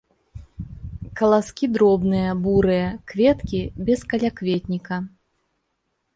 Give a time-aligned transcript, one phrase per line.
[1.19, 3.61] Каласкі дробныя, бурыя, кветкі
[3.91, 4.95] без калякветніка.